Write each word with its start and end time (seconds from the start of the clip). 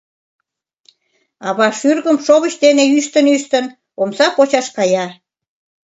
Ава, 1.47 1.67
шӱргыжым 1.79 2.17
шовыч 2.25 2.53
дене 2.63 2.83
ӱштын-ӱштын, 2.97 3.65
омса 4.01 4.27
почаш 4.35 4.67
кая. 4.75 5.05